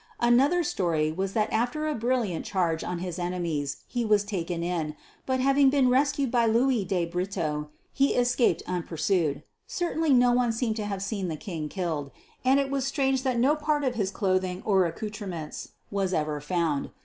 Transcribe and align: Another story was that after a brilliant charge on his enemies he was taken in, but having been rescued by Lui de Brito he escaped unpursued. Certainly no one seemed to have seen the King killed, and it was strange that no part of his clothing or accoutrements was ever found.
Another 0.19 0.63
story 0.63 1.11
was 1.11 1.33
that 1.33 1.53
after 1.53 1.87
a 1.87 1.93
brilliant 1.93 2.43
charge 2.43 2.83
on 2.83 2.97
his 3.05 3.19
enemies 3.19 3.77
he 3.87 4.03
was 4.03 4.23
taken 4.23 4.63
in, 4.63 4.95
but 5.27 5.39
having 5.39 5.69
been 5.69 5.89
rescued 5.89 6.31
by 6.31 6.47
Lui 6.47 6.83
de 6.83 7.05
Brito 7.05 7.69
he 7.93 8.15
escaped 8.15 8.63
unpursued. 8.65 9.43
Certainly 9.67 10.13
no 10.13 10.31
one 10.31 10.53
seemed 10.53 10.77
to 10.77 10.85
have 10.87 11.03
seen 11.03 11.27
the 11.27 11.37
King 11.37 11.69
killed, 11.69 12.09
and 12.43 12.59
it 12.59 12.71
was 12.71 12.87
strange 12.87 13.21
that 13.21 13.37
no 13.37 13.55
part 13.55 13.83
of 13.83 13.93
his 13.93 14.09
clothing 14.09 14.63
or 14.65 14.87
accoutrements 14.87 15.73
was 15.91 16.15
ever 16.15 16.41
found. 16.41 16.89